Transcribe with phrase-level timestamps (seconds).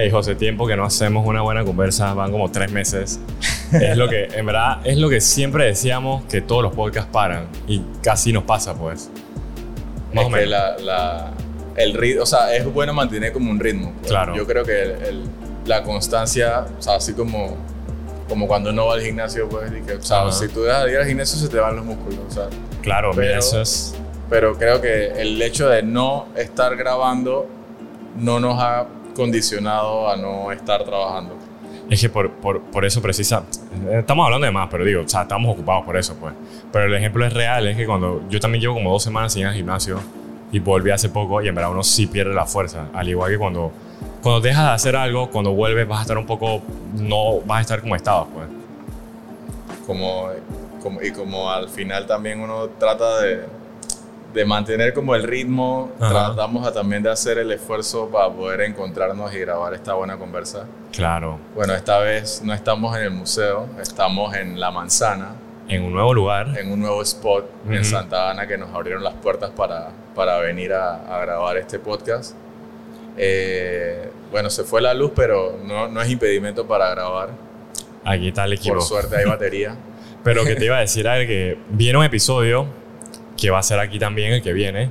[0.00, 3.18] Hey, José, tiempo que no hacemos una buena conversa, van como tres meses.
[3.72, 7.48] es lo que, en verdad, es lo que siempre decíamos que todos los podcasts paran
[7.66, 9.10] y casi nos pasa, pues.
[10.12, 10.50] Más o menos.
[10.50, 11.30] La, la,
[11.74, 13.92] el ritmo, o sea, es bueno mantener como un ritmo.
[13.98, 14.12] Pues.
[14.12, 14.36] Claro.
[14.36, 15.24] Yo creo que el,
[15.66, 17.56] la constancia, o sea, así como,
[18.28, 20.92] como cuando uno va al gimnasio, pues, y que, o sea, si tú dejas de
[20.92, 22.46] ir al gimnasio se te van los músculos, o sea.
[22.82, 23.96] Claro, pero, eso es...
[24.30, 27.48] Pero creo que el hecho de no estar grabando
[28.16, 28.86] no nos ha
[29.18, 31.34] condicionado a no estar trabajando.
[31.90, 33.42] Es que por, por, por, eso precisa,
[33.90, 36.32] estamos hablando de más, pero digo, o sea, estamos ocupados por eso, pues.
[36.70, 39.42] Pero el ejemplo es real, es que cuando yo también llevo como dos semanas sin
[39.42, 39.98] ir al gimnasio
[40.52, 43.38] y volví hace poco y en verdad uno sí pierde la fuerza, al igual que
[43.38, 43.72] cuando,
[44.22, 46.62] cuando dejas de hacer algo, cuando vuelves vas a estar un poco,
[46.94, 48.46] no vas a estar como estabas, pues.
[49.84, 50.28] Como,
[50.80, 53.46] como, y como al final también uno trata de,
[54.32, 59.38] de mantener como el ritmo, tratamos también de hacer el esfuerzo para poder encontrarnos y
[59.38, 60.66] grabar esta buena conversa.
[60.92, 61.38] Claro.
[61.54, 65.32] Bueno, esta vez no estamos en el museo, estamos en La Manzana.
[65.68, 66.58] En un nuevo lugar.
[66.58, 70.72] En un nuevo spot en Santa Ana que nos abrieron las puertas para, para venir
[70.72, 72.34] a, grabar este podcast.
[73.16, 77.30] Eh, bueno, se fue la luz, pero no, no es impedimento para grabar.
[78.04, 78.76] Aquí está el equipo.
[78.76, 79.76] Por suerte hay batería.
[80.24, 82.66] pero que te iba a decir era que viene un episodio
[83.38, 84.90] que va a ser aquí también el que viene.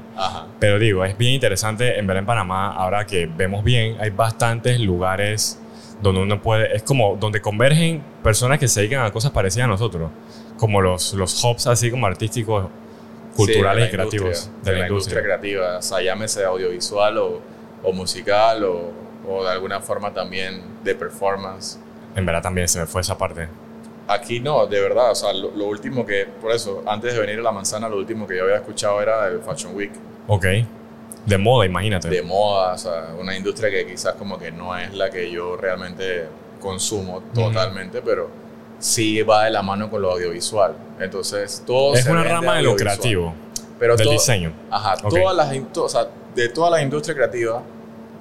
[0.59, 4.79] Pero digo, es bien interesante en ver en Panamá, ahora que vemos bien, hay bastantes
[4.79, 5.59] lugares
[6.01, 9.67] donde uno puede, es como donde convergen personas que se dedican a cosas parecidas a
[9.67, 10.09] nosotros,
[10.57, 12.67] como los, los hubs así como artísticos,
[13.35, 15.21] culturales y creativos de, la, industria.
[15.21, 17.41] creativa, o sea, llámese audiovisual o,
[17.83, 18.91] o musical o,
[19.27, 21.79] o de alguna forma también de performance.
[22.15, 23.47] En verdad también se me fue esa parte.
[24.07, 27.41] Aquí no, de verdad, o sea, lo, último que, por eso, antes de venir a
[27.41, 29.91] La Manzana, lo último que yo había escuchado era el Fashion Week.
[30.27, 30.45] Ok.
[31.25, 32.07] De moda, imagínate.
[32.07, 35.57] De moda, o sea, una industria que quizás como que no es la que yo
[35.57, 36.25] realmente
[36.61, 38.29] consumo totalmente, pero
[38.79, 40.73] sí va de la mano con lo audiovisual.
[40.99, 43.33] Entonces, todo Es una rama de lo creativo,
[43.77, 44.53] pero del diseño.
[44.71, 47.61] Ajá, todas las, o sea, de toda la industria creativa,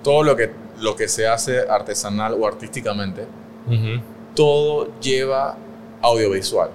[0.03, 0.51] todo lo que,
[0.81, 3.25] lo que se hace artesanal o artísticamente,
[4.35, 5.57] todo lleva
[6.07, 6.71] audiovisual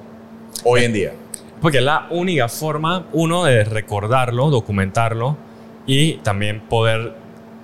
[0.63, 1.13] hoy en día.
[1.61, 5.37] Porque es la única forma, uno, de recordarlo, documentarlo
[5.85, 7.13] y también poder,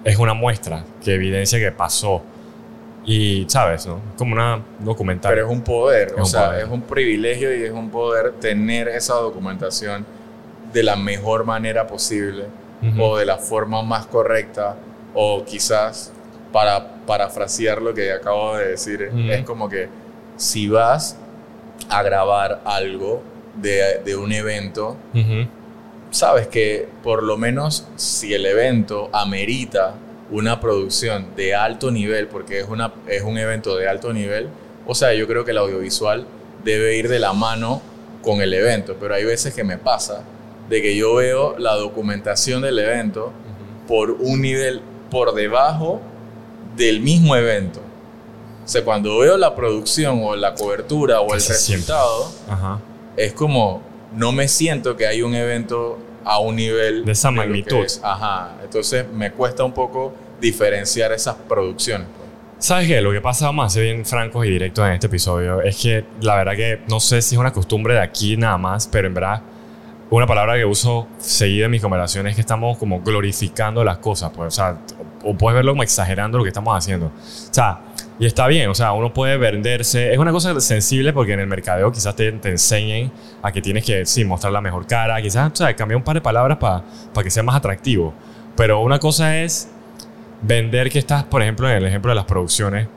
[0.04, 2.22] es una muestra que evidencia que pasó.
[3.06, 3.88] Y, ¿sabes?
[3.88, 4.02] ¿no?
[4.18, 5.34] Como una documental.
[5.34, 9.16] Pero es un poder, o sea, es un privilegio y es un poder tener esa
[9.16, 10.06] documentación
[10.74, 12.46] de la mejor manera posible
[13.00, 14.76] o de la forma más correcta
[15.16, 16.12] o quizás
[16.52, 19.88] para parafrasear lo que acabo de decir, es como que
[20.36, 21.18] si vas
[21.90, 23.22] a grabar algo
[23.56, 24.98] de, un evento,
[26.12, 29.96] sabes que por lo menos si el evento amerita
[30.30, 34.50] una producción de alto nivel, porque es, una, es un evento de alto nivel,
[34.86, 36.26] o sea, yo creo que el audiovisual
[36.64, 37.82] debe ir de la mano
[38.22, 40.24] con el evento, pero hay veces que me pasa
[40.70, 43.32] de que yo veo la documentación del evento
[43.88, 46.02] por un nivel por debajo
[46.76, 47.82] del mismo evento.
[48.68, 52.30] O sea, cuando veo la producción o la cobertura o el resultado,
[53.16, 57.86] es como no me siento que hay un evento a un nivel de esa magnitud.
[58.04, 58.58] Ajá.
[58.62, 62.10] Entonces me cuesta un poco diferenciar esas producciones.
[62.18, 62.66] Pues.
[62.66, 63.00] ¿Sabes qué?
[63.00, 66.36] Lo que pasa, vamos a bien francos y directos en este episodio, es que la
[66.36, 69.42] verdad que no sé si es una costumbre de aquí nada más, pero en verdad
[70.10, 74.32] una palabra que uso seguida en mis conversaciones es que estamos como glorificando las cosas,
[74.34, 74.78] pues, o sea,
[75.24, 77.08] o puedes verlo como exagerando lo que estamos haciendo.
[77.08, 77.80] O sea,
[78.20, 80.12] y está bien, o sea, uno puede venderse.
[80.12, 83.86] Es una cosa sensible porque en el mercadeo quizás te, te enseñen a que tienes
[83.86, 86.84] que, sí, mostrar la mejor cara, quizás, o sea, cambiar un par de palabras para
[87.24, 88.14] que sea más atractivo.
[88.56, 89.70] Pero una cosa es
[90.42, 92.88] vender que estás, por ejemplo, en el ejemplo de las producciones.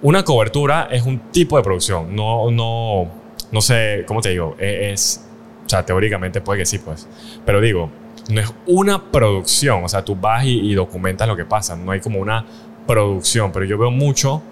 [0.00, 3.08] Una cobertura es un tipo de producción, no, no,
[3.52, 4.56] no sé, ¿cómo te digo?
[4.58, 5.24] E, es,
[5.72, 7.08] sea, teóricamente puede que sí, pues.
[7.44, 7.90] Pero digo,
[8.28, 11.90] no es una producción, o sea, tú vas y, y documentas lo que pasa, no
[11.92, 12.44] hay como una
[12.86, 14.42] producción, pero yo veo mucho,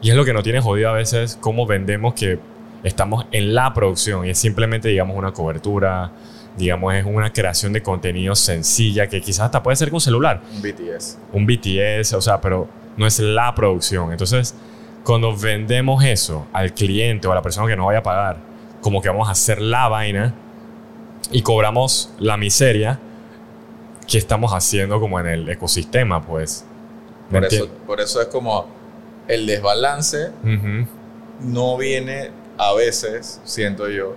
[0.00, 2.38] y es lo que nos tiene jodido a veces, cómo vendemos que
[2.82, 6.12] estamos en la producción y es simplemente, digamos, una cobertura,
[6.56, 10.40] digamos, es una creación de contenido sencilla que quizás hasta puede ser con celular.
[10.54, 11.18] Un BTS.
[11.32, 14.12] Un BTS, o sea, pero no es la producción.
[14.12, 14.54] Entonces,
[15.04, 18.36] cuando vendemos eso al cliente o a la persona que nos vaya a pagar,
[18.80, 20.34] como que vamos a hacer la vaina
[21.30, 22.98] y cobramos la miseria
[24.06, 26.64] que estamos haciendo como en el ecosistema, pues.
[27.30, 28.66] Por eso, por eso, es como
[29.26, 30.30] el desbalance
[31.40, 34.16] no viene a veces, siento yo,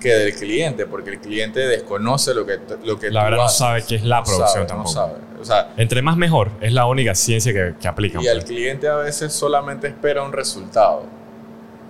[0.00, 3.82] que del cliente, porque el cliente desconoce lo que, lo que La verdad no sabe
[3.86, 4.90] qué es la producción tampoco.
[4.90, 5.14] No sabe.
[5.40, 8.22] O sea, Entre más mejor, es la única ciencia que, que aplican.
[8.22, 8.44] Y el pues.
[8.46, 11.04] cliente a veces solamente espera un resultado,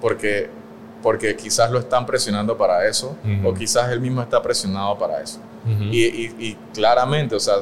[0.01, 0.51] porque,
[1.05, 3.15] porque quizás lo están presionando para eso,
[3.45, 5.39] o quizás él mismo está presionado para eso.
[5.93, 7.57] y, y, claramente, o sea,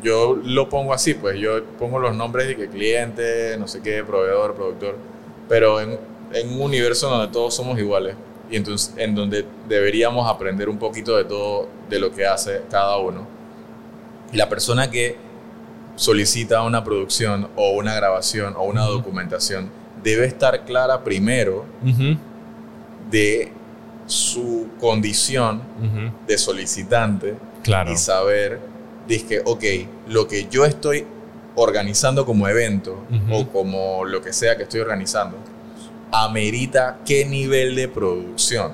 [0.00, 4.04] yo lo pongo así, pues yo pongo los nombres de que cliente, no sé qué,
[4.04, 4.96] proveedor, productor,
[5.48, 5.98] pero en,
[6.32, 8.14] en un universo donde todos somos iguales
[8.48, 12.96] y entonces en donde deberíamos aprender un poquito de todo de lo que hace cada
[12.98, 13.26] uno.
[14.32, 15.16] Y la persona que
[15.96, 19.68] solicita una producción o una grabación o una documentación
[20.04, 21.64] debe estar clara primero
[23.12, 23.52] de
[24.06, 25.62] su condición
[26.26, 27.36] de solicitante
[27.88, 28.58] y saber,
[29.06, 29.64] que, ok,
[30.08, 31.06] lo que yo estoy
[31.54, 35.36] organizando como evento o como lo que sea que estoy organizando,
[36.10, 38.72] amerita qué nivel de producción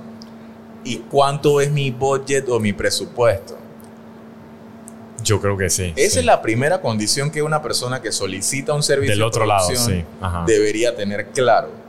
[0.84, 3.56] y cuánto es mi budget o mi presupuesto.
[5.22, 5.92] Yo creo que sí.
[5.96, 9.68] Esa es la primera condición que una persona que solicita un servicio del otro lado
[10.46, 11.87] debería tener claro.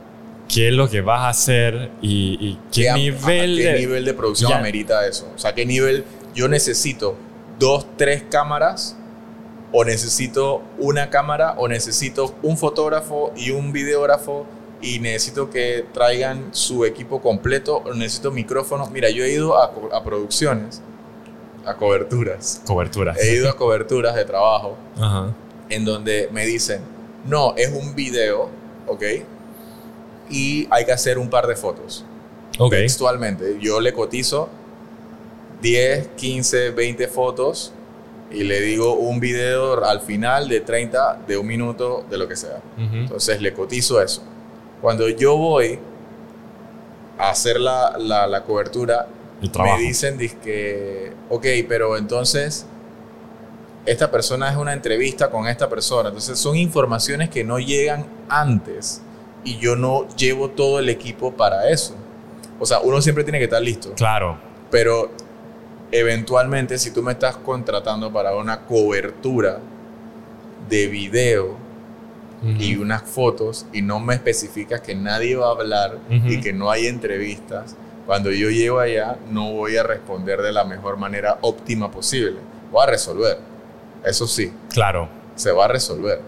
[0.52, 4.52] ¿Qué es lo que vas a hacer y, qué, nivel, qué de, nivel de producción
[4.52, 5.30] amerita eso?
[5.34, 6.04] O sea, ¿qué nivel
[6.34, 7.16] yo necesito?
[7.58, 8.96] ¿Dos, tres cámaras?
[9.72, 11.54] ¿O necesito una cámara?
[11.58, 14.46] ¿O necesito un fotógrafo y un videógrafo?
[14.82, 18.90] y necesito que traigan su equipo completo, necesito micrófonos.
[18.90, 20.82] Mira, yo he ido a, a producciones,
[21.66, 22.62] a coberturas.
[22.66, 23.18] Coberturas.
[23.18, 24.76] He ido a coberturas de trabajo
[25.68, 26.80] en donde me dicen,
[27.26, 28.48] no, es un video,
[28.86, 29.02] ¿ok?
[30.30, 32.04] Y hay que hacer un par de fotos.
[32.58, 32.72] Ok.
[32.72, 33.58] Textualmente.
[33.60, 34.48] Yo le cotizo
[35.60, 37.72] 10, 15, 20 fotos
[38.30, 42.36] y le digo un video al final de 30, de un minuto, de lo que
[42.36, 42.60] sea.
[42.78, 44.22] Entonces le cotizo eso.
[44.80, 45.78] Cuando yo voy
[47.18, 49.06] a hacer la, la, cobertura,
[49.40, 52.66] me dicen que, ok, pero entonces
[53.84, 56.08] esta persona es una entrevista con esta persona.
[56.08, 59.02] Entonces son informaciones que no llegan antes
[59.44, 61.94] y yo no llevo todo el equipo para eso.
[62.58, 63.92] O sea, uno siempre tiene que estar listo.
[63.94, 64.38] Claro.
[64.70, 65.10] Pero
[65.92, 69.58] eventualmente si tú me estás contratando para una cobertura
[70.68, 71.70] de video,
[72.58, 76.70] y unas fotos y no me especificas que nadie va a hablar y que no
[76.70, 77.76] hay entrevistas,
[78.06, 82.38] cuando yo llego allá no voy a responder de la mejor manera óptima posible.
[82.72, 83.38] Voy a resolver,
[84.04, 84.52] eso sí.
[84.72, 85.08] Claro.
[85.34, 86.20] Se va a resolver,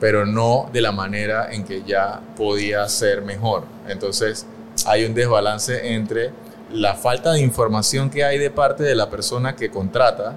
[0.00, 3.64] pero no de la manera en que ya podía ser mejor.
[3.88, 4.46] Entonces
[4.86, 6.30] hay un desbalance entre
[6.72, 10.36] la falta de información que hay de parte de la persona que contrata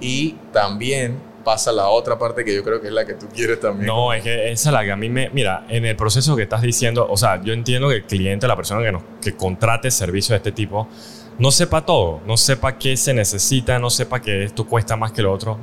[0.00, 3.60] y también pasa la otra parte que yo creo que es la que tú quieres
[3.60, 3.86] también.
[3.86, 5.30] No, es que esa es la que a mí me...
[5.30, 8.56] Mira, en el proceso que estás diciendo, o sea, yo entiendo que el cliente, la
[8.56, 10.88] persona que, nos, que contrate servicio de este tipo,
[11.38, 15.22] no sepa todo, no sepa qué se necesita, no sepa que esto cuesta más que
[15.22, 15.56] lo otro.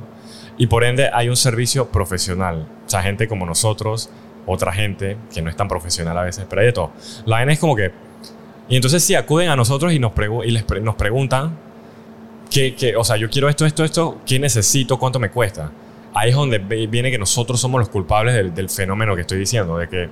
[0.56, 2.66] Y por ende hay un servicio profesional.
[2.86, 4.10] O sea, gente como nosotros,
[4.46, 6.92] otra gente que no es tan profesional a veces, pero hay de todo.
[7.26, 7.92] La vaina es como que...
[8.68, 10.12] Y entonces si acuden a nosotros y nos,
[10.44, 11.58] y les nos preguntan
[12.50, 14.96] ¿Qué, o sea, yo quiero esto, esto, esto, ¿qué necesito?
[14.96, 15.72] ¿Cuánto me cuesta?
[16.14, 19.88] Ahí es donde viene que nosotros somos los culpables del, fenómeno que estoy diciendo, de
[19.88, 20.08] que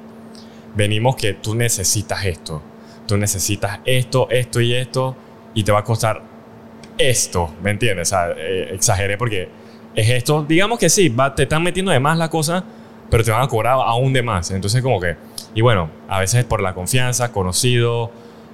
[0.75, 2.61] venimos que tú necesitas esto,
[3.07, 5.17] tú necesitas esto, esto y esto,
[5.55, 6.21] y te va a costar
[6.99, 8.09] esto, ¿me entiendes?
[8.09, 9.49] O sea, eh, exageré porque
[9.95, 12.65] es esto, digamos que sí, va, te están metiendo de más la cosa,
[13.11, 14.51] pero te van a cobrar aún de más.
[14.51, 15.17] Entonces como que,
[15.55, 18.11] y bueno, a veces es por la confianza, conocido,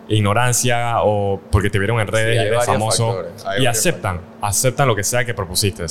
[0.08, 3.24] ignorancia o porque te vieron en redes y eres famoso
[3.58, 5.84] y aceptan, aceptan lo que sea que propusiste.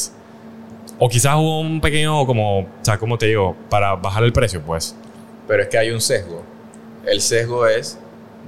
[1.00, 4.62] O quizás hubo un pequeño, como, o sea, como te digo, para bajar el precio,
[4.62, 4.96] pues.
[5.48, 6.44] Pero es que hay un sesgo.
[7.06, 8.00] El sesgo es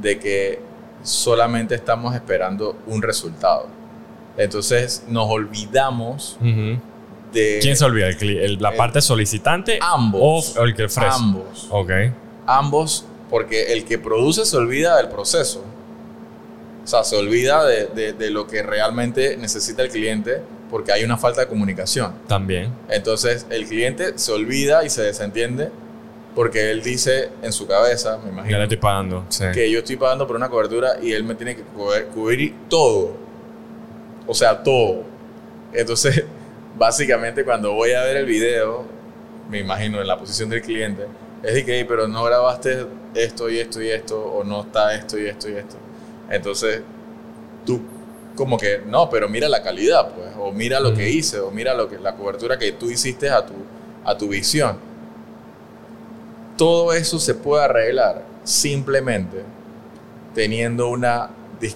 [0.02, 0.60] de que
[1.04, 3.68] solamente estamos esperando un resultado.
[4.40, 6.38] Entonces nos olvidamos
[7.34, 7.60] de...
[7.62, 8.08] ¿Quién se olvida?
[8.60, 9.80] ¿La parte solicitante?
[9.82, 10.58] Ambos.
[10.58, 11.12] ¿O el que ofrece?
[11.12, 11.68] Ambos.
[11.70, 11.92] Ok.
[12.48, 15.64] Ambos porque el que produce se olvida del proceso.
[16.84, 20.42] O sea, se olvida de, de, lo que realmente necesita el cliente
[20.72, 22.14] porque hay una falta de comunicación.
[22.28, 22.74] También.
[22.88, 25.70] Entonces, el cliente se olvida y se desentiende
[26.34, 28.52] porque él dice en su cabeza, me imagino.
[28.52, 29.26] Ya le estoy pagando.
[29.54, 31.64] Que yo estoy pagando por una cobertura y él me tiene que
[32.14, 33.29] cubrir todo.
[34.30, 35.02] O sea, todo.
[35.74, 36.24] Entonces,
[36.78, 38.86] básicamente, cuando voy a ver el video,
[39.50, 41.08] me imagino en la posición del cliente,
[41.42, 45.18] es de que, pero no grabaste esto y esto y esto, o no está esto
[45.18, 45.78] y esto y esto.
[46.30, 46.84] Entonces,
[47.66, 47.82] tú
[48.36, 51.74] como que, no, pero mira la calidad, pues, o mira lo que hice, o mira
[51.74, 53.56] lo que, la cobertura que tú hiciste a tu,
[54.06, 54.78] a tu visión.
[56.56, 59.44] Todo eso se puede arreglar simplemente
[60.36, 61.32] teniendo una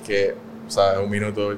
[0.05, 0.35] que,
[0.67, 1.57] o sea, un minuto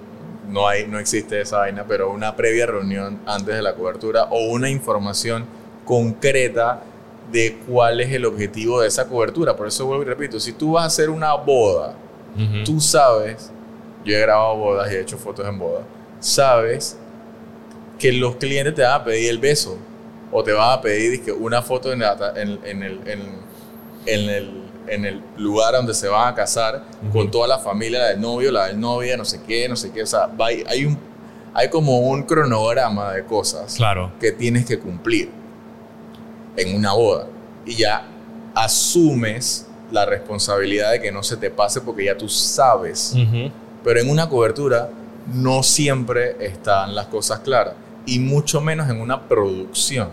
[0.50, 4.48] no, hay, no existe esa vaina, pero una previa reunión antes de la cobertura o
[4.52, 5.46] una información
[5.86, 6.82] concreta
[7.32, 9.56] de cuál es el objetivo de esa cobertura.
[9.56, 11.96] Por eso vuelvo y repito, si tú vas a hacer una boda,
[12.66, 13.52] tú sabes,
[14.04, 15.84] yo he grabado bodas y he hecho fotos en bodas,
[16.20, 16.98] sabes
[17.98, 19.78] que los clientes te van a pedir el beso
[20.32, 22.84] o te van a pedir una foto en, el, en,
[24.06, 28.22] el, en, el, lugar donde se van a casar con toda la familia, la del
[28.22, 30.04] novio, la del novia, no sé qué, no sé qué.
[30.04, 30.98] O sea, hay, un,
[31.54, 34.12] hay como un cronograma de cosas claro.
[34.20, 35.30] que tienes que cumplir
[36.58, 37.28] en una boda.
[37.66, 38.06] Y ya
[38.54, 43.16] asumes la responsabilidad de que no se te pase porque ya tú sabes.
[43.84, 44.90] Pero en una cobertura
[45.34, 47.74] no siempre están las cosas claras.
[48.06, 50.10] Y mucho menos en una producción.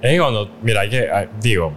[0.00, 1.72] Es cuando, mira, que, ah, digo,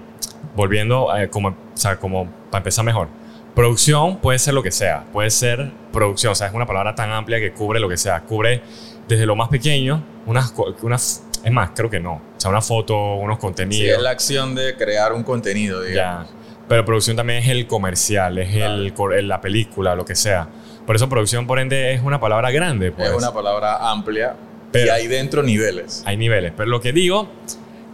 [0.55, 3.07] volviendo, eh, como, o sea, como para empezar mejor.
[3.55, 7.11] Producción puede ser lo que sea, puede ser producción, o sea, es una palabra tan
[7.11, 8.61] amplia que cubre lo que sea, cubre
[9.07, 13.15] desde lo más pequeño, unas, unas es más, creo que no, o sea, una foto,
[13.15, 13.83] unos contenidos.
[13.83, 16.27] Sí, es la acción de crear un contenido, digamos.
[16.27, 16.33] Ya.
[16.67, 18.93] Pero producción también es el comercial, es el,
[19.27, 20.49] la película, lo que sea.
[20.85, 22.91] Por eso producción, por ende, es una palabra grande.
[22.91, 23.09] Pues.
[23.09, 24.35] Es una palabra amplia
[24.71, 26.03] pero, y hay dentro niveles.
[26.05, 27.29] Hay niveles, pero lo que digo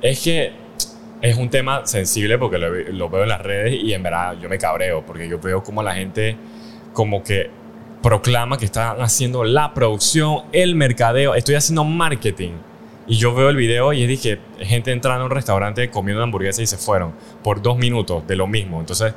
[0.01, 0.53] es que
[1.23, 4.57] es un tema sensible porque lo, veo en las redes y en verdad yo me
[4.57, 6.35] cabreo porque yo veo como la gente
[6.91, 7.49] como que
[8.01, 12.51] proclama que están haciendo la producción, el mercadeo, estoy haciendo marketing.
[13.07, 16.67] Y yo veo el video y dije, gente entrando a un restaurante comiendo hamburguesa y
[16.67, 18.81] se fueron por dos minutos de lo mismo.
[18.81, 19.13] Entonces,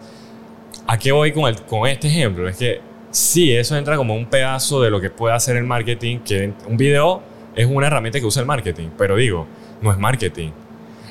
[0.86, 2.48] ¿a qué voy con, el, con este ejemplo?
[2.48, 6.18] Es que sí, eso entra como un pedazo de lo que puede hacer el marketing,
[6.20, 7.20] que un video
[7.56, 9.48] es una herramienta que usa el marketing, pero digo,
[9.82, 10.50] no es marketing.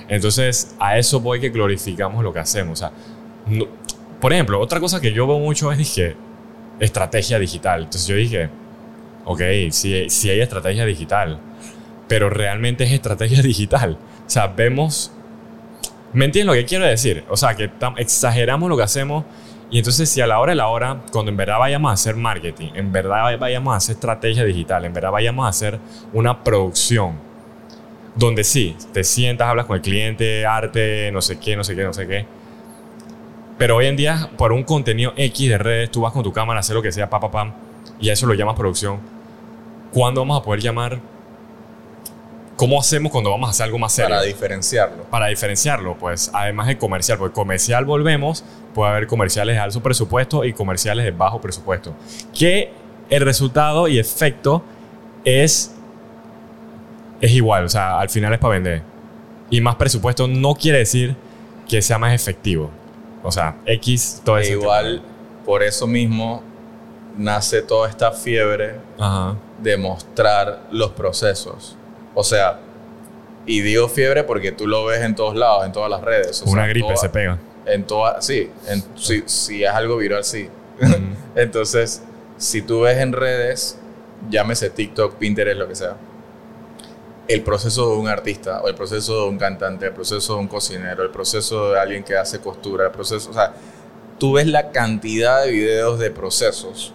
[0.08, 2.82] Entonces, a eso voy que glorificamos lo que hacemos.
[2.82, 2.92] O sea,
[4.20, 6.16] por ejemplo, otra cosa que yo veo mucho es, dije,
[6.80, 7.84] estrategia digital.
[7.84, 8.50] Entonces yo dije,
[9.26, 11.40] ok, si, si hay estrategia digital,
[12.08, 13.98] pero realmente es estrategia digital.
[14.26, 15.12] O sea, vemos...
[16.14, 17.26] ¿Me entiendes lo que quiero decir?
[17.30, 19.26] O sea, que exageramos lo que hacemos
[19.72, 22.16] y entonces si a la hora de la hora, cuando en verdad vayamos a hacer
[22.16, 25.80] marketing, en verdad vayamos a hacer estrategia digital, en verdad vayamos a hacer
[26.14, 27.16] una producción,
[28.16, 31.84] donde sí, te sientas, hablas con el cliente, arte, no sé qué, no sé qué,
[31.84, 32.26] no sé qué.
[33.58, 36.60] Pero hoy en día, por un contenido X de redes, tú vas con tu cámara
[36.60, 37.54] a hacer lo que sea, pa, pa, pam,
[38.00, 39.00] y a eso lo llamas producción.
[39.92, 41.00] ¿Cuándo vamos a poder llamar?
[42.56, 44.10] ¿Cómo hacemos cuando vamos a hacer algo más serio?
[44.10, 45.04] Para diferenciarlo.
[45.04, 50.46] Para diferenciarlo, pues, además de comercial, porque comercial volvemos, puede haber comerciales de alto presupuesto
[50.46, 51.94] y comerciales de bajo presupuesto.
[52.38, 52.72] Que
[53.10, 54.64] el resultado y efecto
[55.26, 55.75] es
[57.22, 58.82] es igual, o sea, al final es para vender.
[59.50, 61.16] Y más presupuesto no quiere decir
[61.68, 62.72] que sea más efectivo.
[63.24, 64.52] O sea, X, todo eso.
[64.52, 65.02] Igual,
[65.46, 66.44] por eso mismo
[67.18, 68.76] nace toda esta fiebre
[69.60, 71.76] de mostrar los procesos.
[72.14, 72.60] O sea,
[73.46, 76.44] y digo fiebre porque tú lo ves en todos lados, en todas las redes.
[76.46, 77.40] Una gripe se pega.
[77.66, 80.50] En toda, sí, en, si, es algo viral, sí.
[81.36, 82.04] Entonces,
[82.38, 83.80] si tú ves en redes,
[84.30, 85.96] llámese TikTok, Pinterest, lo que sea,
[87.28, 90.48] el proceso de un artista, o el proceso de un cantante, el proceso de un
[90.48, 93.54] cocinero, el proceso de alguien que hace costura, el proceso, o sea,
[94.20, 96.94] tú ves la cantidad de videos de procesos,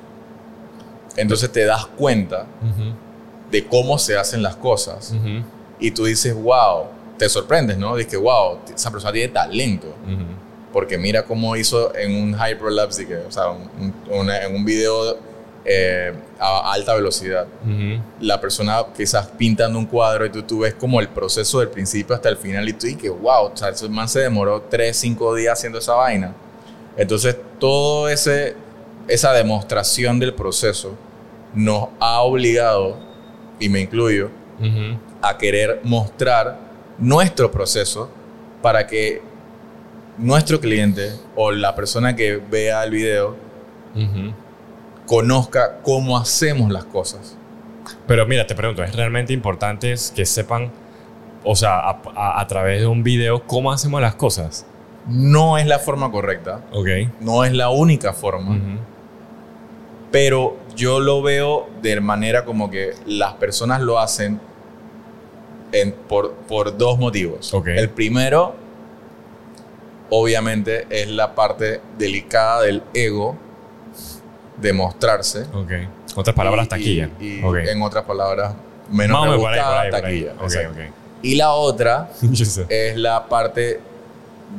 [1.16, 2.46] entonces te das cuenta
[3.50, 5.12] de cómo se hacen las cosas
[5.78, 6.86] y tú dices, wow,
[7.18, 7.96] te sorprendes, ¿no?
[7.96, 9.88] Dices, wow, esa persona tiene talento.
[10.72, 13.46] Porque mira cómo hizo en un hyperlapse, o sea,
[14.08, 15.18] en un video
[15.64, 17.46] eh, a alta velocidad.
[18.20, 22.14] La persona quizás pintando un cuadro y tú, tú ves como el proceso del principio
[22.14, 25.34] hasta el final y tú dices, wow, o sea, ese man se demoró 3, 5
[25.34, 26.34] días haciendo esa vaina.
[26.96, 28.56] Entonces, todo ese
[29.10, 30.96] esa demostración del proceso
[31.52, 32.96] nos ha obligado,
[33.58, 34.30] y me incluyo,
[35.20, 36.58] a querer mostrar
[36.98, 38.10] nuestro proceso
[38.62, 39.22] para que
[40.18, 43.36] nuestro cliente o la persona que vea el video
[45.10, 47.36] conozca cómo hacemos las cosas.
[48.06, 50.70] Pero mira, te pregunto, ¿es realmente importante que sepan,
[51.42, 54.64] o sea, a, través de un video, cómo hacemos las cosas?
[55.08, 56.60] No es la forma correcta.
[56.70, 56.86] Ok.
[57.18, 58.56] No es la única forma.
[60.12, 64.40] Pero yo lo veo de manera como que las personas lo hacen
[66.08, 67.52] por, por, dos motivos.
[67.66, 68.54] El primero,
[70.08, 73.49] obviamente, es la parte delicada del ego
[74.60, 75.42] demostrarse.
[75.52, 75.72] Ok.
[76.16, 77.10] Otras palabras, taquilla.
[77.20, 78.54] Y, En otras palabras,
[78.90, 80.34] menos me taquilla.
[81.22, 82.10] Y la otra
[82.68, 83.80] es la parte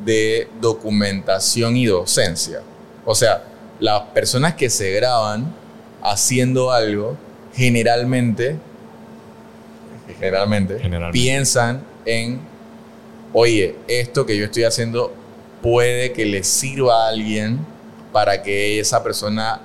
[0.06, 2.62] de documentación y docencia.
[3.06, 3.44] O sea,
[3.80, 5.54] las personas que se graban
[6.02, 7.18] haciendo algo,
[7.54, 8.58] generalmente,
[10.20, 11.20] generalmente, Generalmente.
[11.20, 12.40] piensan en,
[13.34, 15.14] oye, esto que yo estoy haciendo
[15.62, 17.60] puede que le sirva a alguien
[18.12, 19.62] para que esa persona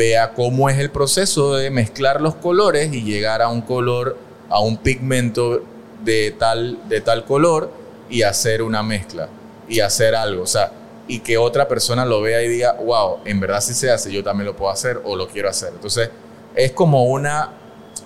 [0.00, 4.16] vea cómo es el proceso de mezclar los colores y llegar a un color,
[4.48, 5.62] a un pigmento
[6.02, 7.70] de tal, de tal color
[8.08, 9.28] y hacer una mezcla
[9.68, 10.42] y hacer algo.
[10.44, 10.72] O sea,
[11.06, 14.24] y que otra persona lo vea y diga, wow, en verdad si se hace, yo
[14.24, 15.70] también lo puedo hacer o lo quiero hacer.
[15.74, 16.08] Entonces,
[16.54, 17.50] es como una,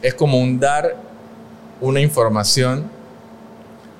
[0.03, 0.97] es como un dar
[1.81, 2.91] una información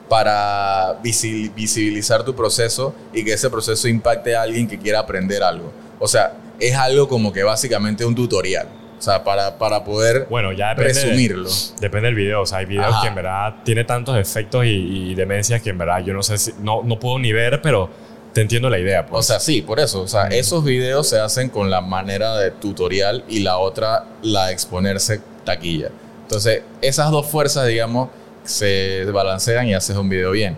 [0.09, 5.45] para visi- visibilizar tu proceso y que ese proceso impacte a alguien que quiera aprender
[5.45, 5.71] algo.
[6.01, 8.69] O sea, es algo como que básicamente un tutorial.
[8.99, 10.95] O sea, para, para poder Bueno, ya depende.
[10.95, 11.51] de- resumirlo.
[11.81, 12.43] Depende del video.
[12.43, 13.03] O sea, hay videos Ajá.
[13.03, 16.39] que en verdad tiene tantos efectos y, y demencias que en verdad yo no sé
[16.39, 16.53] si.
[16.61, 17.91] No, no puedo ni ver, pero
[18.33, 19.03] te entiendo la idea.
[19.03, 19.27] O Pues.
[19.27, 20.01] sea, sí, por eso.
[20.03, 24.47] O sea, esos videos se hacen con la manera de tutorial y la otra, la
[24.47, 25.91] de exponerse taquilla.
[26.23, 28.09] Entonces, esas dos fuerzas, digamos,
[28.45, 30.57] se balancean y haces un video bien.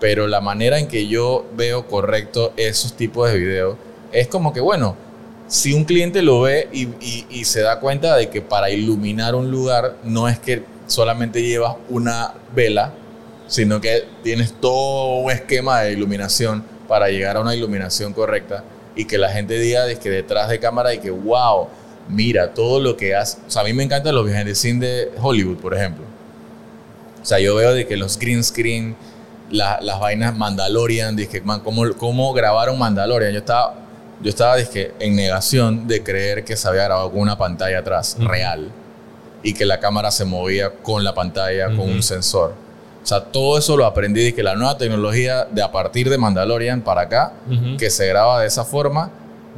[0.00, 3.76] Pero la manera en que yo veo correcto esos tipos de videos
[4.10, 4.96] es como que, bueno,
[5.46, 6.88] si un cliente lo ve y,
[7.30, 11.76] y- se da cuenta de que para iluminar un lugar no es que solamente llevas
[11.90, 12.92] una vela,
[13.46, 18.64] sino que tienes todo un esquema de iluminación para llegar a una iluminación correcta
[18.96, 21.68] y que la gente diga de que detrás de cámara y que wow,
[22.08, 23.38] mira todo lo que hace.
[23.46, 26.04] O sea, a mí me encantan los behind the scenes de Hollywood, por ejemplo.
[27.22, 28.96] O sea, yo veo de que los green screen,
[29.50, 33.32] la- las vainas Mandalorian, dije, man, ¿cómo, cómo grabaron Mandalorian?
[33.32, 33.74] Yo estaba,
[34.22, 38.70] yo estaba en negación de creer que se había grabado con una pantalla atrás, real,
[39.42, 42.54] y que la cámara se movía con la pantalla, con un sensor.
[43.02, 46.16] O sea, todo eso lo aprendí de que la nueva tecnología de a partir de
[46.16, 47.34] Mandalorian para acá,
[47.78, 49.10] que se graba de esa forma,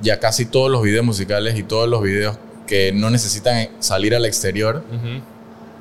[0.03, 2.37] ya casi todos los videos musicales y todos los videos
[2.67, 4.83] que no necesitan salir al exterior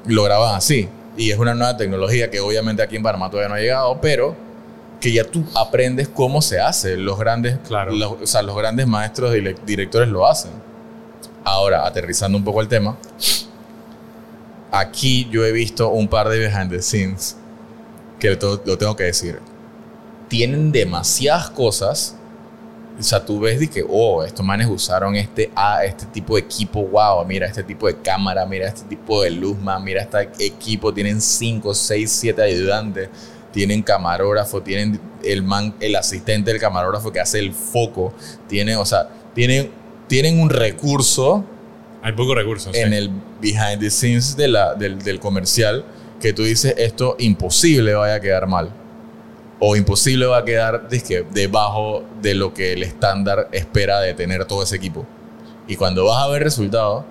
[0.05, 0.88] lo graban así.
[1.17, 4.36] Y es una nueva tecnología que obviamente aquí en Panamá todavía no ha llegado, pero
[5.05, 6.97] que ya tú aprendes cómo se hace.
[6.97, 7.91] Los grandes, Claro.
[7.91, 10.50] los, o sea, los grandes maestros y directores lo hacen.
[11.44, 12.98] Ahora, aterrizando un poco el tema,
[14.72, 17.37] aquí yo he visto un par de behind the scenes
[18.20, 19.39] que lo, lo tengo que decir.
[20.27, 22.15] Tienen demasiadas cosas.
[23.00, 26.41] O sea, tú ves de que, oh, estos manes usaron este, ah, este tipo de
[26.41, 30.46] equipo, wow, mira este tipo de cámara, mira este tipo de luz, man, mira este
[30.48, 33.09] equipo, tienen 5, 6, 7 ayudantes,
[33.55, 38.13] tienen camarógrafo, tienen el man, el asistente del camarógrafo que hace el foco,
[38.50, 39.72] tienen, o sea, tienen,
[40.09, 41.46] tienen un recurso
[42.01, 42.75] Hay pocos recursos.
[42.75, 42.96] en sí.
[42.98, 45.85] el behind the scenes de la, del, del comercial
[46.20, 48.72] que tú dices esto imposible vaya a quedar mal
[49.59, 54.44] o imposible va a quedar dizque, debajo de lo que el estándar espera de tener
[54.44, 55.05] todo ese equipo
[55.65, 57.05] y cuando vas a ver resultados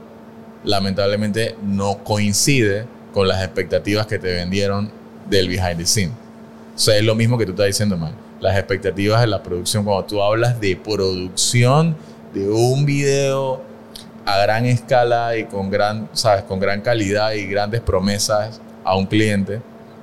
[0.62, 4.92] lamentablemente no coincide con las expectativas que te vendieron
[5.30, 6.23] del behind the scene
[6.74, 9.84] o sea es lo mismo que tú estás diciendo man las expectativas de la producción
[9.84, 11.96] cuando tú hablas de producción
[12.34, 13.62] de un video
[14.26, 16.44] a gran escala y con gran, ¿sabes?
[16.44, 19.60] con gran calidad y grandes promesas a un cliente,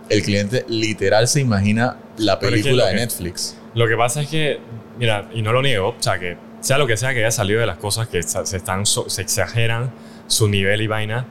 [0.10, 3.58] el cliente literal se imagina la Pero es que película de que- Netflix.
[3.74, 4.60] Lo que pasa es que,
[5.00, 7.60] mira, y no lo niego, o sea, que sea lo que sea que haya salido
[7.60, 9.92] de las cosas que se, están, se exageran
[10.28, 11.26] su nivel y vaina,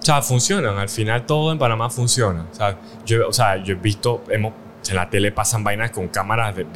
[0.00, 0.76] o sea, funcionan.
[0.78, 2.46] Al final todo en Panamá funciona.
[2.50, 4.52] O sea, yo, o sea, yo he visto, hemos,
[4.88, 6.66] en la tele pasan vainas con cámaras de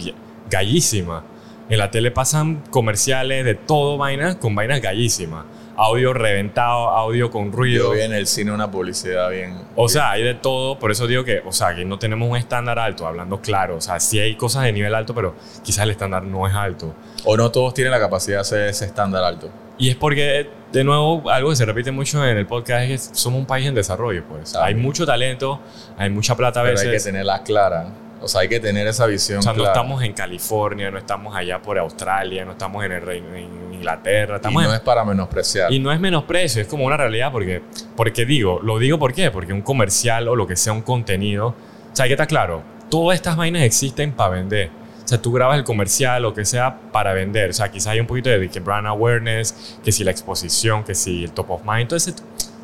[0.50, 1.22] gallísimas.
[1.68, 5.44] En la tele pasan comerciales de todo vainas con vainas gallísimas.
[5.80, 7.84] Audio reventado, audio con ruido.
[7.84, 9.62] Yo vi en el cine una publicidad bien...
[9.76, 12.36] O sea, hay de todo, por eso digo que, o sea, que no tenemos un
[12.36, 13.76] estándar alto, hablando claro.
[13.76, 16.94] O sea, sí hay cosas de nivel alto, pero quizás el estándar no es alto.
[17.24, 19.50] o no todos tienen la capacidad de hacer ese estándar alto.
[19.78, 23.14] Y es porque, de nuevo, algo que se repite mucho en el podcast es que
[23.14, 24.56] somos un país en desarrollo, pues.
[24.56, 25.60] Hay mucho talento,
[25.96, 27.04] hay mucha plata a Pero hay veces.
[27.04, 27.86] que tenerla clara.
[28.20, 29.72] O sea, hay que tener esa visión o sea, no clara.
[29.72, 34.34] estamos en California, no estamos allá por Australia, no estamos en, el Reino, en Inglaterra,
[34.34, 35.72] y estamos no en- es para menospreciar.
[35.72, 37.62] Y no es menosprecio, es como una realidad porque,
[37.96, 41.48] porque digo, lo digo por qué, porque un comercial o lo que sea un contenido,
[41.48, 41.54] o
[41.96, 44.70] sea, hay que estar claro, todas estas vainas existen para vender.
[45.04, 47.48] O sea, tú grabas el comercial o que sea para vender.
[47.48, 50.94] O sea, quizás hay un poquito de que brand awareness, que si la exposición, que
[50.94, 52.10] si el top of mind, ese...
[52.10, 52.14] O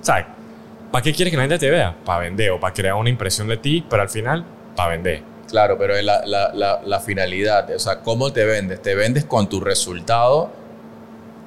[0.04, 0.28] sea,
[0.92, 1.94] ¿para qué quieres que la gente te vea?
[2.04, 4.44] Para vender o para crear una impresión de ti, pero al final,
[4.76, 5.22] para vender.
[5.48, 8.82] Claro, pero la, la, la, la finalidad, o sea, ¿cómo te vendes?
[8.82, 10.50] ¿Te vendes con tu resultado?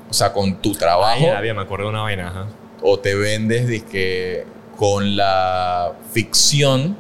[0.09, 1.11] O sea, con tu trabajo.
[1.11, 2.47] Ay, nadie me acuerdo de una vaina, ajá.
[2.81, 4.45] o te vendes dizque,
[4.77, 6.95] con la ficción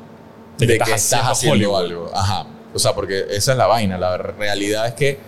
[0.57, 2.11] De de, que que estás estás haciendo haciendo algo.
[2.13, 2.47] Ajá.
[2.73, 3.97] O sea, porque esa es la vaina.
[3.97, 5.19] La realidad es que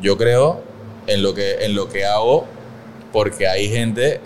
[0.00, 0.62] yo creo
[1.06, 2.46] en lo que, en lo que hago
[3.12, 4.20] porque hay gente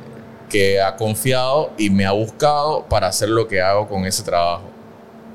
[0.48, 4.67] que ha confiado y me ha buscado para hacer lo que hago con ese trabajo.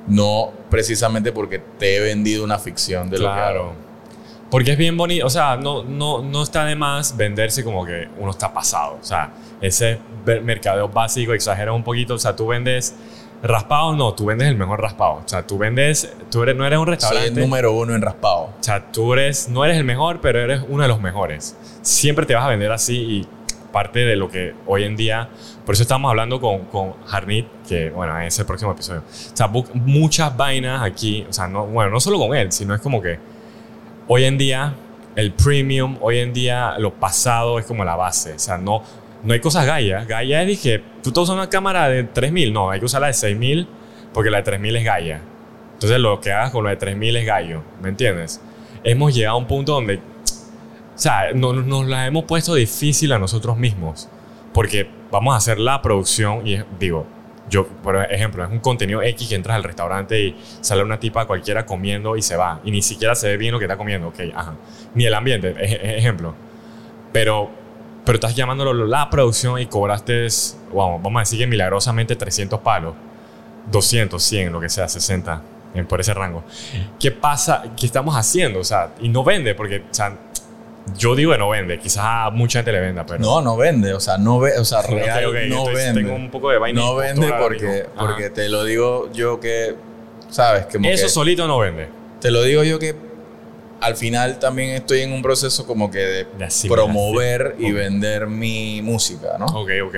[0.08, 3.74] No precisamente porque te he vendido una ficción de lo que hago.
[4.50, 8.08] Porque es bien bonito, o sea, no, no, no está de más venderse como que
[8.20, 9.00] uno está pasado.
[9.02, 10.00] O sea, ese
[10.44, 12.13] mercadeo básico exagera un poquito.
[12.13, 12.94] O sea, tú vendes
[13.42, 15.22] raspado, no, tú vendes el mejor raspado.
[15.26, 17.30] O sea, tú vendes, tú eres, no eres un restaurante.
[17.30, 18.44] Soy el número uno en raspado.
[18.44, 21.56] O sea, tú eres, no eres el mejor, pero eres uno de los mejores.
[21.82, 23.28] Siempre te vas a vender así y
[23.74, 25.28] parte de lo que hoy en día,
[25.66, 29.02] por eso estamos hablando con, con Harnit, que bueno, es el próximo episodio.
[29.02, 32.80] O sea, muchas vainas aquí, o sea, no, bueno, no solo con él, sino es
[32.80, 33.20] como que
[34.08, 34.74] hoy en día
[35.18, 38.82] el premium, hoy en día lo pasado es como la base, o sea, no,
[39.24, 39.66] no hay cosas.
[39.66, 43.08] Gaia es, dije, tú te usas una cámara de 3000, no, hay que usar la
[43.08, 43.68] de 6000
[44.14, 45.22] porque la de 3000 es Gaia.
[45.84, 48.40] Entonces lo que hagas con la de 3000 es gallo, ¿me entiendes?
[48.86, 50.00] Hemos llegado a un punto donde
[50.95, 54.10] o sea, no, nos la hemos puesto difícil a nosotros mismos.
[54.53, 57.08] Porque vamos a hacer la producción y digo,
[57.49, 61.25] yo, por ejemplo, es un contenido X que entras al restaurante y sale una tipa
[61.25, 62.62] cualquiera comiendo y se va.
[62.63, 64.10] Y ni siquiera se ve bien lo que está comiendo.
[64.10, 64.56] Ok, ajá.
[64.93, 65.56] Ni el ambiente,
[65.97, 66.36] ejemplo.
[67.12, 67.49] Pero,
[68.06, 70.27] pero estás llamándolo la producción y cobraste,
[70.73, 72.93] vamos, vamos a decir que milagrosamente 300 palos.
[73.71, 75.41] 200, 100, lo que sea, 60,
[75.88, 76.43] por ese rango.
[76.99, 77.63] ¿Qué pasa?
[77.77, 78.60] ¿Qué estamos haciendo?
[78.60, 80.17] O sea, y no vende porque, o sea,
[80.98, 83.19] yo digo que no vende, quizás a mucha gente le venda, pero.
[83.19, 86.02] No, no vende, o sea, no ve, o sea, real no vende.
[86.02, 86.82] Tengo un poco de vaina.
[86.82, 89.76] No vende porque, porque te lo digo yo que,
[90.30, 90.65] ¿sabes?
[90.65, 91.88] que Eso solito no vende.
[92.19, 92.96] Te lo digo yo que
[93.80, 96.28] al final también estoy en un proceso como que de,
[96.67, 99.46] promover y vender mi música, ¿no?
[99.46, 99.96] Ok, ok.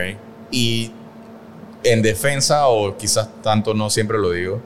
[0.52, 0.92] Y
[1.84, 4.62] en defensa, o quizás tanto no siempre lo digo,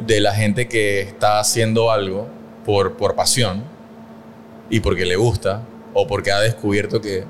[0.00, 2.26] de la gente que está haciendo algo
[2.64, 3.73] por, por pasión
[4.70, 7.24] y porque le gusta o porque ha descubierto que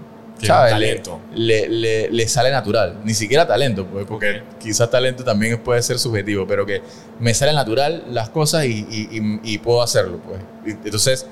[0.46, 1.20] talento.
[1.34, 2.98] Le, le, le, sale natural.
[3.04, 6.82] Ni siquiera talento, pues, porque quizás talento también puede ser subjetivo, pero que
[7.20, 10.18] me sale natural las cosas y, y, y, puedo hacerlo.
[10.26, 10.76] Pues.
[10.84, 11.26] Entonces,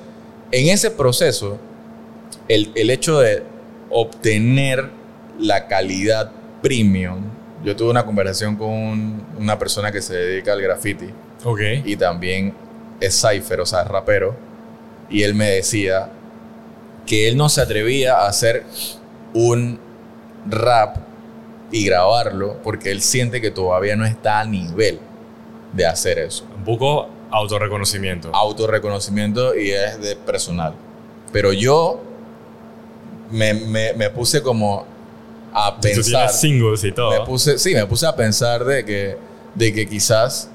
[0.50, 1.58] en ese proceso,
[2.48, 3.42] el, el, hecho de
[3.90, 4.90] obtener
[5.38, 6.30] la calidad
[6.62, 7.22] premium,
[7.64, 11.06] yo tuve una conversación con una persona que se dedica al graffiti.
[11.44, 11.82] Okay.
[11.84, 12.54] Y también
[13.00, 14.51] es cipher, o sea, es rapero
[15.12, 16.10] y él me decía
[17.06, 18.64] que él no se atrevía a hacer
[19.34, 19.78] un
[20.48, 20.96] rap
[21.70, 24.98] y grabarlo porque él siente que todavía no está a nivel
[25.72, 26.46] de hacer eso.
[26.56, 28.30] Un poco autorreconocimiento.
[28.34, 30.74] Autorreconocimiento y es de personal.
[31.32, 32.02] Pero yo
[33.30, 34.86] me, me, puse como
[35.52, 36.30] a pensar.
[36.30, 37.10] Tú singles y todo.
[37.10, 39.16] Me puse, sí, me puse a pensar de que,
[39.54, 40.50] de que quizás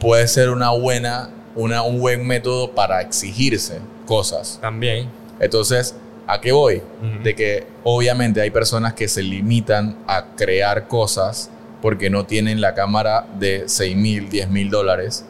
[0.00, 4.58] puede ser una buena un buen método para exigirse cosas.
[4.60, 5.08] También.
[5.40, 5.94] Entonces,
[6.26, 6.82] ¿a qué voy?
[7.22, 11.50] De que obviamente hay personas que se limitan a crear cosas
[11.82, 15.26] porque no tienen la cámara de 6 mil, 10 mil dólares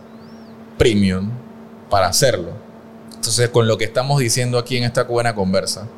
[0.79, 1.31] premium
[1.91, 2.53] para hacerlo.
[3.15, 5.89] Entonces, con lo que estamos diciendo aquí en esta buena conversa,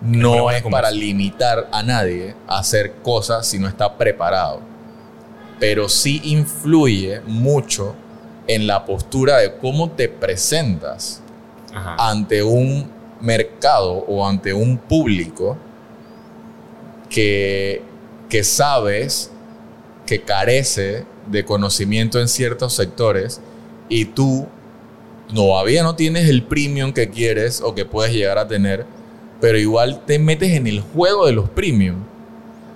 [0.00, 4.60] no es para limitar a nadie a hacer cosas si no está preparado.
[5.58, 7.94] Pero sí influye mucho
[8.46, 11.22] en la postura de cómo te presentas
[11.98, 15.56] ante un mercado o ante un público
[17.10, 17.82] que,
[18.28, 19.30] que sabes
[20.06, 23.40] que carece de conocimiento en ciertos sectores
[23.88, 24.46] y tú
[25.34, 28.86] todavía no tienes el premium que quieres o que puedes llegar a tener,
[29.40, 31.96] pero igual te metes en el juego de los premium.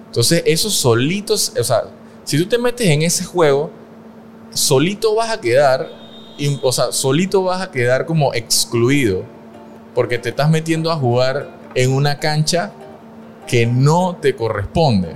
[0.06, 1.84] Entonces, esos solitos, o sea,
[2.24, 3.70] si tú te metes en ese juego,
[4.52, 5.88] solito vas a quedar,
[6.62, 9.24] o sea, solito vas a quedar como excluido,
[9.94, 12.72] porque te estás metiendo a jugar en una cancha
[13.46, 15.14] que no te corresponde.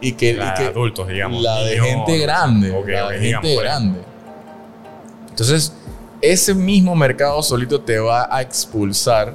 [0.00, 1.42] Y que, la de adultos, digamos.
[1.42, 2.68] La de gente grande.
[2.86, 3.60] la de gente pues.
[3.60, 4.00] grande.
[5.30, 5.72] Entonces,
[6.20, 9.34] ese mismo mercado solito te va a expulsar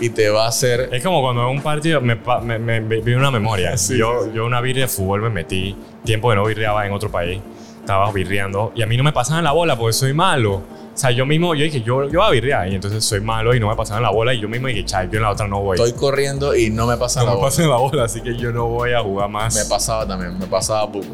[0.00, 0.88] y te va a hacer.
[0.92, 3.74] Es como cuando en un partido me, me, vi una memoria.
[3.88, 7.40] yo, yo una birria de fútbol me metí, tiempo de no birreaba en otro país
[7.88, 10.56] estaba birreando y a mí no me pasaban la bola porque soy malo.
[10.56, 13.54] O sea, yo mismo, yo dije, yo, yo voy a birrear y entonces soy malo
[13.54, 15.48] y no me pasaban la bola y yo mismo dije, chay, yo en la otra
[15.48, 15.76] no voy.
[15.76, 17.50] Estoy corriendo y no me pasan no la me bola.
[17.50, 19.54] pasan la bola, así que yo no voy a jugar más.
[19.54, 21.06] Me pasaba también, me pasaba poco.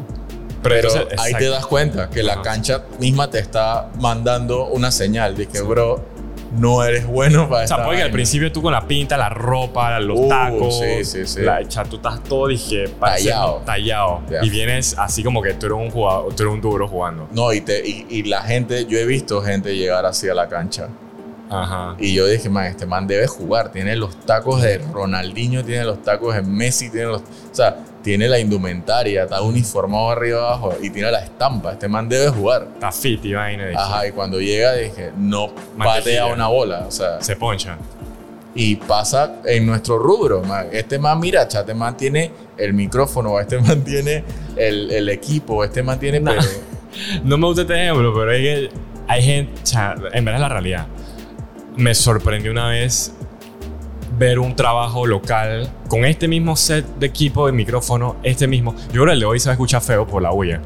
[0.61, 5.47] Pero, ahí te das cuenta que la cancha misma te está mandando una señal de
[5.47, 6.03] que, bro,
[6.57, 9.99] no eres bueno para O sea, porque al principio tú con la pinta, la ropa,
[9.99, 11.41] los uh, tacos, sí, sí, sí.
[11.41, 13.61] La, tú estás todo, dije, tallado.
[13.65, 14.21] tallado.
[14.41, 17.27] Y vienes así como que tú eres un jugador, tú eres un duro jugando.
[17.31, 20.89] No, y, te, y, la gente, yo he visto gente llegar así a la cancha.
[21.49, 21.95] Ajá.
[21.99, 23.71] Y yo dije, man, este man debe jugar.
[23.71, 27.21] Tiene los tacos de Ronaldinho, tiene los tacos de Messi, tiene los.
[27.21, 31.71] O sea, tiene la indumentaria, está uniformado arriba abajo y tiene la estampa.
[31.71, 32.67] Este man debe jugar.
[32.75, 33.65] Está fit y vaina.
[33.75, 36.85] Ajá, y cuando llega dije, no patea una bola.
[36.87, 37.79] O sea, se poncha.
[38.53, 40.43] Y pasa en nuestro rubro.
[40.71, 44.23] Este man, mira, este man tiene el micrófono, este man tiene
[44.55, 46.19] el, el equipo, este man tiene...
[46.19, 46.33] No,
[47.23, 48.69] no me gusta este ejemplo, pero hay,
[49.07, 49.51] hay gente...
[50.13, 50.87] En verdad es la realidad.
[51.75, 53.15] Me sorprendió una vez
[54.17, 58.75] ver un trabajo local con este mismo set de equipo de micrófono, este mismo.
[58.87, 60.61] Yo creo que el de hoy se va a escuchar feo por la huella,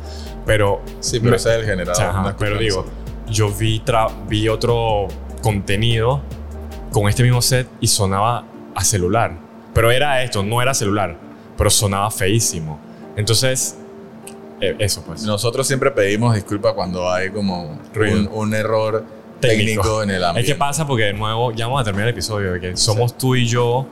[0.45, 0.81] pero.
[0.99, 2.35] Sí, pero ese es el generador.
[2.37, 2.85] pero digo,
[3.27, 3.81] yo vi,
[4.27, 5.07] vi otro
[5.41, 6.21] contenido
[6.91, 9.37] con este mismo set y sonaba a celular.
[9.73, 11.17] Pero era esto, no era celular,
[11.57, 12.79] pero sonaba feísimo.
[13.15, 13.77] Entonces,
[14.61, 15.23] e, eso pues.
[15.23, 20.03] Nosotros siempre pedimos disculpas cuando hay como un, un error técnico.
[20.03, 20.49] en el ambiente.
[20.49, 23.17] Es que pasa porque de nuevo, ya vamos a terminar el episodio, de que somos
[23.17, 23.87] tú y yo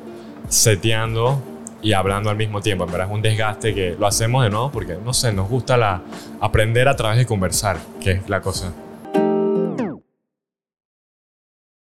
[0.50, 1.42] seteando
[1.82, 2.86] y hablando al mismo tiempo.
[2.86, 5.78] En verdad es un desgaste que lo hacemos de nuevo porque, no sé, nos gusta
[5.78, 6.02] la,
[6.42, 8.74] aprender a través de conversar, que es la cosa.